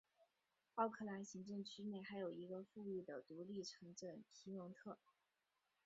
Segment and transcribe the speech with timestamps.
[0.73, 4.97] 奥克兰行政区内还有一个富裕的独立城镇皮蒙特。